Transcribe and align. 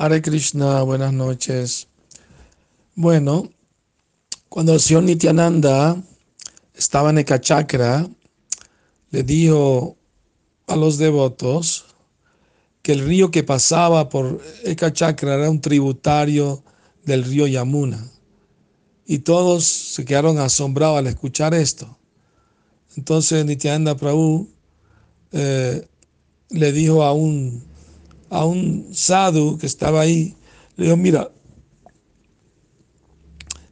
Hare 0.00 0.22
Krishna, 0.22 0.82
buenas 0.82 1.12
noches. 1.12 1.88
Bueno, 2.94 3.50
cuando 4.48 4.74
el 4.74 4.78
señor 4.78 5.02
Nityananda 5.02 6.00
estaba 6.72 7.10
en 7.10 7.18
Ekachakra, 7.18 8.08
le 9.10 9.22
dijo 9.24 9.96
a 10.68 10.76
los 10.76 10.98
devotos 10.98 11.84
que 12.80 12.92
el 12.92 13.04
río 13.06 13.32
que 13.32 13.42
pasaba 13.42 14.08
por 14.08 14.40
Ekachakra 14.62 15.34
era 15.34 15.50
un 15.50 15.60
tributario 15.60 16.62
del 17.04 17.24
río 17.24 17.48
Yamuna. 17.48 18.08
Y 19.04 19.18
todos 19.18 19.64
se 19.64 20.04
quedaron 20.04 20.38
asombrados 20.38 20.98
al 21.00 21.08
escuchar 21.08 21.54
esto. 21.54 21.98
Entonces 22.96 23.44
Nityananda 23.44 23.96
Prabhu 23.96 24.48
eh, 25.32 25.88
le 26.50 26.72
dijo 26.72 27.02
a 27.02 27.12
un, 27.12 27.67
a 28.30 28.44
un 28.44 28.88
sadhu 28.92 29.58
que 29.58 29.66
estaba 29.66 30.00
ahí, 30.00 30.34
le 30.76 30.84
dijo, 30.84 30.96
mira, 30.96 31.30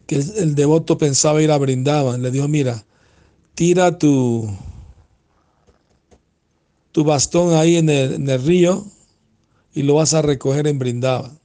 que 0.06 0.16
el, 0.16 0.54
devoto 0.54 0.98
pensaba 0.98 1.42
ir 1.42 1.50
a 1.50 1.58
Brindaban, 1.58 2.22
le 2.22 2.30
dijo, 2.30 2.48
mira, 2.48 2.84
tira 3.54 3.98
tu, 3.98 4.48
tu 6.92 7.04
bastón 7.04 7.54
ahí 7.54 7.76
en 7.76 7.90
el, 7.90 8.14
en 8.14 8.28
el 8.28 8.42
río 8.42 8.86
y 9.74 9.82
lo 9.82 9.94
vas 9.94 10.14
a 10.14 10.22
recoger 10.22 10.66
en 10.66 10.78
Brindaban. 10.78 11.38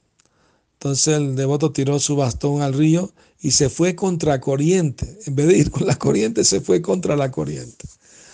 Entonces 0.74 1.16
el 1.16 1.36
devoto 1.36 1.72
tiró 1.72 2.00
su 2.00 2.16
bastón 2.16 2.60
al 2.60 2.74
río 2.74 3.12
y 3.40 3.52
se 3.52 3.68
fue 3.68 3.94
contra 3.94 4.40
corriente. 4.40 5.18
En 5.26 5.36
vez 5.36 5.46
de 5.48 5.58
ir 5.58 5.70
con 5.70 5.86
la 5.86 5.96
corriente, 5.96 6.44
se 6.44 6.60
fue 6.60 6.80
contra 6.82 7.16
la 7.16 7.30
corriente. 7.30 7.86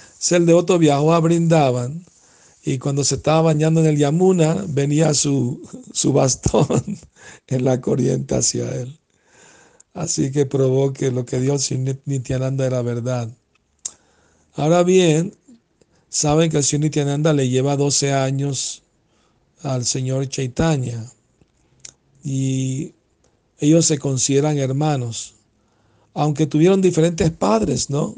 Entonces 0.06 0.32
el 0.32 0.46
devoto 0.46 0.78
viajó 0.78 1.12
a 1.12 1.20
Brindaban 1.20 2.04
y 2.68 2.78
cuando 2.78 3.02
se 3.02 3.14
estaba 3.14 3.40
bañando 3.40 3.80
en 3.80 3.86
el 3.86 3.96
Yamuna, 3.96 4.62
venía 4.68 5.14
su, 5.14 5.62
su 5.90 6.12
bastón 6.12 6.98
en 7.46 7.64
la 7.64 7.80
corriente 7.80 8.34
hacia 8.34 8.70
él. 8.74 8.98
Así 9.94 10.30
que 10.30 10.44
probó 10.44 10.92
que 10.92 11.10
lo 11.10 11.24
que 11.24 11.40
dio 11.40 11.56
el 11.56 11.98
Nityananda 12.04 12.66
era 12.66 12.82
verdad. 12.82 13.30
Ahora 14.52 14.82
bien, 14.82 15.34
saben 16.10 16.50
que 16.50 16.58
el 16.58 16.62
Señor 16.62 17.32
le 17.32 17.48
lleva 17.48 17.74
12 17.74 18.12
años 18.12 18.82
al 19.62 19.86
Señor 19.86 20.28
Chaitanya 20.28 21.10
y 22.22 22.92
ellos 23.60 23.86
se 23.86 23.98
consideran 23.98 24.58
hermanos, 24.58 25.36
aunque 26.12 26.46
tuvieron 26.46 26.82
diferentes 26.82 27.30
padres, 27.30 27.88
¿no? 27.88 28.14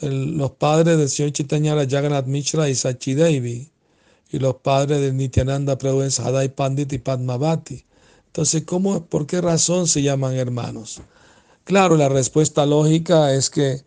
Los 0.00 0.52
padres 0.52 0.98
del 0.98 1.08
señor 1.08 1.32
Chaitanya 1.32 1.74
Jagannath 1.74 2.26
Mishra 2.26 2.68
y 2.68 2.74
Sachi 2.74 3.14
Devi, 3.14 3.68
y 4.30 4.38
los 4.38 4.56
padres 4.56 5.00
de 5.00 5.12
Nityananda 5.12 5.78
Prabhu 5.78 6.02
es 6.02 6.20
Hadai 6.20 6.50
Pandit 6.54 6.92
y 6.92 6.98
Padmavati. 6.98 7.84
Entonces, 8.26 8.62
¿cómo, 8.64 9.04
¿por 9.06 9.26
qué 9.26 9.40
razón 9.40 9.86
se 9.88 10.02
llaman 10.02 10.34
hermanos? 10.34 11.00
Claro, 11.64 11.96
la 11.96 12.08
respuesta 12.08 12.66
lógica 12.66 13.34
es 13.34 13.50
que 13.50 13.82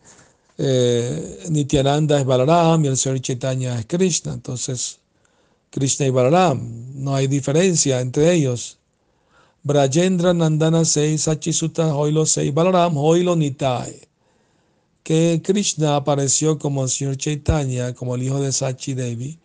eh, 0.58 1.46
Nityananda 1.48 2.18
es 2.18 2.26
Balaram 2.26 2.84
y 2.84 2.88
el 2.88 2.96
señor 2.96 3.20
Chaitanya 3.20 3.78
es 3.78 3.86
Krishna. 3.86 4.32
Entonces, 4.34 4.98
Krishna 5.70 6.06
y 6.06 6.10
Balaram, 6.10 6.60
no 6.94 7.14
hay 7.14 7.28
diferencia 7.28 8.00
entre 8.00 8.34
ellos. 8.34 8.78
Brajendra 9.62 10.34
Nandana 10.34 10.84
Sei 10.84 11.16
Sachisuta 11.16 11.94
Hoilo 11.94 12.26
Sei 12.26 12.50
Balaram 12.50 12.96
Hoilo 12.96 13.36
Nitai. 13.36 14.11
Que 15.02 15.40
Krishna 15.44 15.96
apareció 15.96 16.58
como 16.58 16.84
el 16.84 16.90
señor 16.90 17.16
Chaitanya, 17.16 17.94
como 17.94 18.14
el 18.14 18.22
hijo 18.22 18.40
de 18.40 18.52
Sachi 18.52 18.94
Devi, 18.94 19.38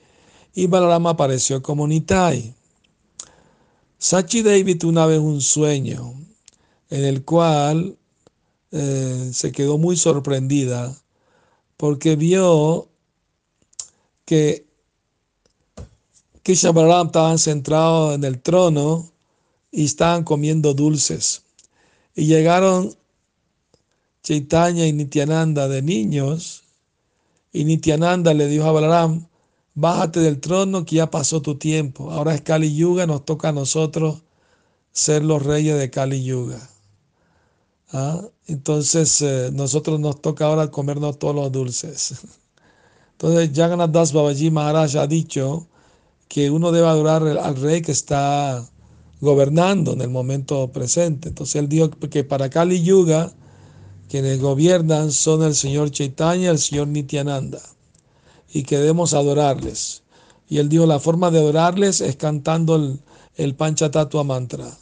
y 0.54 0.68
Balaram 0.68 1.08
apareció 1.08 1.62
como 1.62 1.88
Nitai. 1.88 2.54
Sachi 3.98 4.42
Devi 4.42 4.76
tuvo 4.76 4.92
una 4.92 5.06
vez 5.06 5.20
un 5.20 5.42
sueño 5.42 6.14
en 6.90 7.04
el 7.04 7.24
cual 7.24 7.98
eh, 8.72 9.30
se 9.34 9.52
quedó 9.52 9.78
muy 9.78 9.98
sorprendida 9.98 10.96
porque 11.78 12.16
vio 12.16 12.90
que 14.26 14.68
Krishna 16.44 16.72
Balaram 16.72 17.08
estaban 17.08 17.40
centrados 17.40 18.16
en 18.16 18.24
el 18.24 18.42
trono 18.42 19.12
y 19.72 19.86
estaban 19.86 20.24
comiendo 20.24 20.74
dulces. 20.74 21.44
Y 22.16 22.26
llegaron 22.26 22.96
Chaitanya 24.28 24.86
y 24.86 24.92
Nityananda 24.92 25.70
de 25.70 25.82
niños, 25.82 26.64
y 27.54 27.64
Nityananda 27.64 28.34
le 28.34 28.48
dijo 28.48 28.66
a 28.66 28.74
Balaram, 28.74 29.26
bájate 29.74 30.20
del 30.20 30.42
trono 30.42 30.84
que 30.84 30.98
ya 30.98 31.10
pasó 31.10 31.42
tu 31.42 31.56
tiempo, 31.56 32.12
ahora 32.12 32.36
es 32.36 32.42
Kali 32.42 32.76
Yuga, 32.76 33.08
nos 33.08 33.24
toca 33.24 33.50
a 33.50 33.52
nosotros 33.54 34.24
ser 34.92 35.24
los 35.24 35.44
reyes 35.44 35.80
de 35.80 35.90
Kali 35.90 36.26
Yuga. 36.26 36.60
¿Ah? 37.94 38.22
Entonces, 38.48 39.22
eh, 39.22 39.50
nosotros 39.54 39.98
nos 39.98 40.22
toca 40.22 40.48
ahora 40.48 40.72
comernos 40.72 41.20
todos 41.20 41.34
los 41.34 41.50
dulces. 41.50 42.16
Entonces, 43.14 43.52
Jagannath 43.56 43.92
Das 43.92 44.12
Babaji 44.12 44.52
Maharaj 44.52 44.98
ha 44.98 45.08
dicho 45.08 45.68
que 46.28 46.52
uno 46.52 46.74
debe 46.74 46.88
adorar 46.88 47.26
al 47.26 47.56
rey 47.56 47.82
que 47.82 47.94
está 47.94 48.68
gobernando 49.22 49.94
en 49.94 50.02
el 50.02 50.10
momento 50.10 50.70
presente. 50.74 51.30
Entonces 51.30 51.56
él 51.56 51.70
dijo 51.70 51.92
que 51.92 52.26
para 52.26 52.50
Kali 52.50 52.84
Yuga, 52.84 53.32
quienes 54.10 54.40
gobiernan 54.40 55.12
son 55.12 55.44
el 55.44 55.56
señor 55.56 55.92
Chaitanya 55.92 56.46
y 56.46 56.48
el 56.48 56.60
señor 56.60 56.88
Nityananda, 56.88 57.62
y 58.54 58.64
que 58.64 58.78
debemos 58.78 59.14
adorarles. 59.14 60.04
Y 60.50 60.60
él 60.60 60.70
dijo, 60.70 60.86
la 60.86 61.00
forma 61.00 61.30
de 61.30 61.40
adorarles 61.40 62.02
es 62.02 62.16
cantando 62.16 62.76
el, 62.76 63.00
el 63.36 63.56
Panchatattva 63.56 64.24
mantra. 64.24 64.78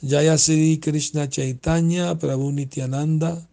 Jaya 0.00 0.38
Sri 0.38 0.78
Krishna 0.78 1.28
Chaitanya 1.28 2.16
Prabhu 2.16 2.52
Nityananda 2.52 3.48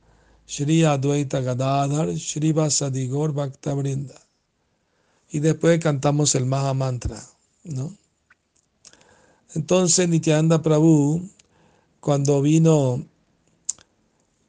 Shri 0.48 0.84
Advaita 0.84 1.42
Gadadhar 1.42 2.10
Shri 2.14 2.52
Vasadigor 2.52 3.34
Bhakta 3.34 3.74
Brinda. 3.74 4.14
Y 5.32 5.40
después 5.40 5.80
cantamos 5.80 6.36
el 6.36 6.46
Maha 6.46 6.74
Mantra, 6.76 7.22
¿no? 7.64 7.98
Entonces 9.56 10.08
Nityananda 10.08 10.62
Prabhu, 10.62 11.28
cuando 12.00 12.42
vino 12.44 13.04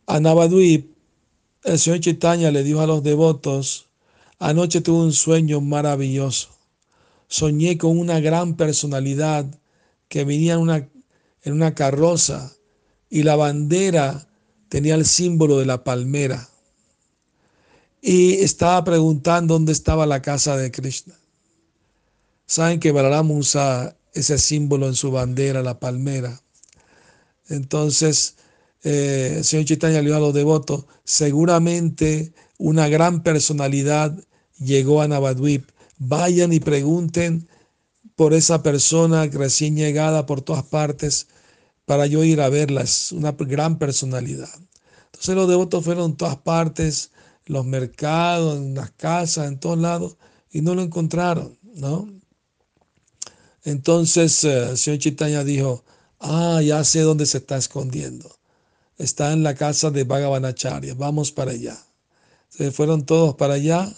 a 0.07 0.21
Navadvip, 0.21 0.97
el 1.65 1.79
señor 1.79 2.01
Chaitanya 2.01 2.51
le 2.51 2.63
dijo 2.63 2.81
a 2.81 2.87
los 2.87 3.03
devotos, 3.03 3.89
anoche 4.39 4.81
tuve 4.81 5.05
un 5.05 5.13
sueño 5.13 5.61
maravilloso. 5.61 6.51
Soñé 7.29 7.77
con 7.77 7.99
una 7.99 8.21
gran 8.21 8.57
personalidad 8.57 9.47
que 10.09 10.25
venía 10.25 10.55
en 10.55 10.61
una, 10.61 10.89
en 11.43 11.53
una 11.53 11.75
carroza 11.75 12.53
y 13.11 13.25
la 13.25 13.35
bandera 13.35 14.29
tenía 14.69 14.95
el 14.95 15.07
símbolo 15.07 15.59
de 15.59 15.67
la 15.67 15.83
palmera. 15.83 16.49
Y 18.01 18.35
estaba 18.35 18.85
preguntando 18.85 19.55
dónde 19.55 19.73
estaba 19.73 20.07
la 20.07 20.23
casa 20.23 20.57
de 20.57 20.71
Krishna. 20.71 21.15
Saben 22.47 22.79
que 22.79 22.93
Balaram 22.93 23.33
usa 23.33 23.97
ese 24.13 24.39
símbolo 24.39 24.87
en 24.87 24.95
su 24.95 25.11
bandera, 25.11 25.63
la 25.63 25.81
palmera. 25.81 26.41
Entonces, 27.49 28.37
eh, 28.89 29.43
señor 29.43 29.65
Chaitanya 29.67 29.99
le 30.01 30.05
dijo 30.05 30.17
a 30.17 30.21
los 30.21 30.33
devotos, 30.33 30.85
seguramente 31.03 32.33
una 32.57 32.89
gran 32.89 33.25
personalidad 33.25 34.17
llegó 34.59 35.03
a 35.03 35.09
Navadvip. 35.09 35.69
Vayan 35.99 36.53
y 36.53 36.61
pregunten 36.61 37.49
por 38.15 38.33
esa 38.33 38.63
persona 38.63 39.27
recién 39.27 39.75
llegada 39.75 40.25
por 40.25 40.41
todas 40.41 40.63
partes 40.63 41.27
para 41.85 42.07
yo 42.07 42.23
ir 42.23 42.41
a 42.41 42.49
verla. 42.49 42.83
Es 42.83 43.11
una 43.11 43.33
gran 43.33 43.77
personalidad. 43.79 44.55
Entonces 45.07 45.35
los 45.35 45.49
devotos 45.49 45.85
fueron 45.85 46.13
en 46.13 46.17
todas 46.17 46.37
partes, 46.37 47.11
los 47.47 47.67
mercados, 47.67 48.57
en 48.57 48.77
las 48.77 48.93
casas, 48.93 49.49
en 49.49 49.59
todos 49.59 49.79
lados, 49.79 50.17
y 50.53 50.61
no 50.61 50.77
lo 50.77 50.83
encontraron, 50.83 51.59
¿no? 51.75 52.09
Entonces 53.65 54.45
eh, 54.45 54.71
el 54.71 54.79
señor 54.79 55.01
Chaitanya 55.01 55.43
dijo, 55.43 55.85
ah, 56.21 56.63
ya 56.63 56.85
sé 56.85 57.01
dónde 57.01 57.27
se 57.27 57.39
está 57.39 57.57
escondiendo. 57.57 58.37
Está 58.99 59.33
en 59.33 59.43
la 59.43 59.55
casa 59.55 59.91
de 59.91 60.05
Bhagavanacharya, 60.05 60.95
vamos 60.95 61.31
para 61.31 61.53
allá. 61.53 61.77
Se 62.49 62.71
fueron 62.71 63.05
todos 63.05 63.35
para 63.35 63.55
allá 63.55 63.93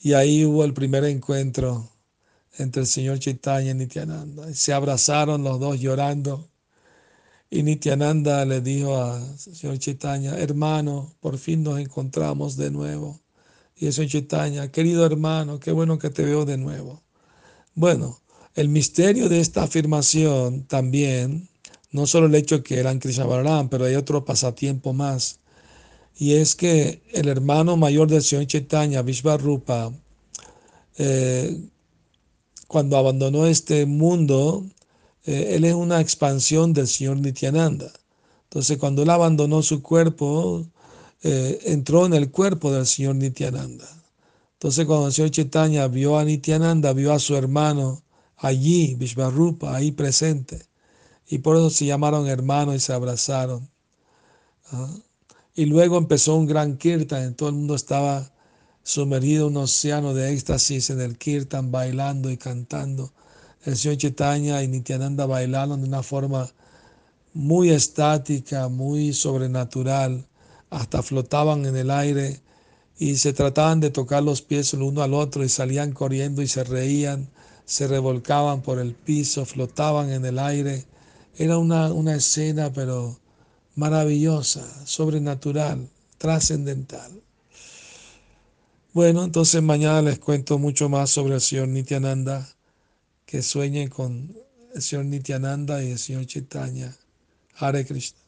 y 0.00 0.12
ahí 0.12 0.44
hubo 0.44 0.64
el 0.64 0.74
primer 0.74 1.04
encuentro 1.04 1.88
entre 2.58 2.82
el 2.82 2.86
señor 2.86 3.18
Chaitanya 3.18 3.70
y 3.70 3.74
Nityananda. 3.74 4.52
Se 4.54 4.72
abrazaron 4.72 5.42
los 5.42 5.58
dos 5.58 5.80
llorando 5.80 6.48
y 7.50 7.62
Nityananda 7.62 8.44
le 8.44 8.60
dijo 8.60 9.02
al 9.02 9.38
señor 9.38 9.78
Chaitanya, 9.78 10.38
hermano, 10.38 11.14
por 11.20 11.36
fin 11.36 11.62
nos 11.62 11.80
encontramos 11.80 12.56
de 12.56 12.70
nuevo. 12.70 13.20
Y 13.76 13.86
el 13.86 13.92
señor 13.92 14.10
Chaitanya, 14.10 14.70
querido 14.70 15.04
hermano, 15.04 15.58
qué 15.58 15.72
bueno 15.72 15.98
que 15.98 16.10
te 16.10 16.24
veo 16.24 16.44
de 16.44 16.58
nuevo. 16.58 17.02
Bueno, 17.74 18.20
el 18.54 18.68
misterio 18.68 19.28
de 19.28 19.40
esta 19.40 19.64
afirmación 19.64 20.64
también, 20.64 21.48
no 21.92 22.06
solo 22.06 22.26
el 22.26 22.34
hecho 22.34 22.58
de 22.58 22.62
que 22.62 22.78
eran 22.78 22.98
Krishna 22.98 23.68
pero 23.70 23.84
hay 23.84 23.94
otro 23.94 24.24
pasatiempo 24.24 24.92
más, 24.92 25.40
y 26.16 26.34
es 26.34 26.54
que 26.54 27.02
el 27.12 27.28
hermano 27.28 27.76
mayor 27.76 28.08
del 28.08 28.22
señor 28.22 28.46
Chaitanya, 28.46 29.02
Vishvarupa, 29.02 29.92
eh, 30.98 31.58
cuando 32.66 32.96
abandonó 32.96 33.46
este 33.46 33.86
mundo 33.86 34.64
eh, 35.24 35.54
él 35.56 35.64
es 35.64 35.74
una 35.74 36.00
expansión 36.00 36.72
del 36.72 36.88
señor 36.88 37.18
Nityananda. 37.18 37.92
Entonces, 38.44 38.78
cuando 38.78 39.02
él 39.02 39.10
abandonó 39.10 39.62
su 39.62 39.82
cuerpo, 39.82 40.66
eh, 41.22 41.60
entró 41.66 42.06
en 42.06 42.14
el 42.14 42.30
cuerpo 42.30 42.72
del 42.72 42.86
señor 42.86 43.16
Nityananda. 43.16 43.86
Entonces, 44.54 44.86
cuando 44.86 45.08
el 45.08 45.12
señor 45.12 45.30
Chaitanya 45.30 45.88
vio 45.88 46.18
a 46.18 46.24
Nityananda, 46.24 46.92
vio 46.92 47.12
a 47.12 47.18
su 47.18 47.36
hermano 47.36 48.02
allí, 48.36 48.94
Vishvarupa, 48.94 49.76
ahí 49.76 49.92
presente. 49.92 50.69
Y 51.30 51.38
por 51.38 51.56
eso 51.56 51.70
se 51.70 51.86
llamaron 51.86 52.26
hermanos 52.26 52.74
y 52.74 52.80
se 52.80 52.92
abrazaron. 52.92 53.70
¿Ah? 54.72 54.90
Y 55.54 55.66
luego 55.66 55.96
empezó 55.96 56.34
un 56.36 56.46
gran 56.46 56.76
kirtan, 56.76 57.34
todo 57.34 57.48
el 57.48 57.54
mundo 57.54 57.74
estaba 57.74 58.30
sumergido 58.82 59.46
en 59.46 59.56
un 59.56 59.62
océano 59.62 60.12
de 60.12 60.32
éxtasis 60.32 60.90
en 60.90 61.00
el 61.00 61.16
kirtan, 61.18 61.70
bailando 61.70 62.30
y 62.30 62.36
cantando. 62.36 63.12
El 63.64 63.76
señor 63.76 63.98
Chaitanya 63.98 64.62
y 64.62 64.68
Nityananda 64.68 65.26
bailaron 65.26 65.80
de 65.82 65.88
una 65.88 66.02
forma 66.02 66.50
muy 67.32 67.70
estática, 67.70 68.68
muy 68.68 69.12
sobrenatural, 69.12 70.26
hasta 70.70 71.02
flotaban 71.02 71.64
en 71.66 71.76
el 71.76 71.90
aire 71.90 72.40
y 72.98 73.16
se 73.16 73.32
trataban 73.32 73.80
de 73.80 73.90
tocar 73.90 74.22
los 74.22 74.42
pies 74.42 74.74
el 74.74 74.82
uno 74.82 75.02
al 75.02 75.14
otro 75.14 75.44
y 75.44 75.48
salían 75.48 75.92
corriendo 75.92 76.42
y 76.42 76.48
se 76.48 76.64
reían, 76.64 77.28
se 77.64 77.86
revolcaban 77.86 78.62
por 78.62 78.78
el 78.78 78.94
piso, 78.94 79.44
flotaban 79.44 80.10
en 80.10 80.24
el 80.24 80.38
aire. 80.38 80.86
Era 81.36 81.58
una, 81.58 81.92
una 81.92 82.14
escena 82.14 82.72
pero 82.72 83.18
maravillosa, 83.74 84.64
sobrenatural, 84.86 85.88
trascendental. 86.18 87.22
Bueno, 88.92 89.24
entonces 89.24 89.62
mañana 89.62 90.02
les 90.02 90.18
cuento 90.18 90.58
mucho 90.58 90.88
más 90.88 91.10
sobre 91.10 91.34
el 91.34 91.40
señor 91.40 91.68
Nityananda, 91.68 92.48
que 93.24 93.42
sueñen 93.42 93.88
con 93.88 94.36
el 94.74 94.82
señor 94.82 95.06
Nityananda 95.06 95.82
y 95.82 95.92
el 95.92 95.98
señor 95.98 96.26
Chaitanya. 96.26 96.94
Hare 97.54 97.86
Krishna. 97.86 98.19